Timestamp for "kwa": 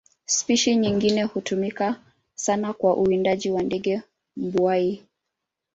2.73-2.95, 3.51-3.63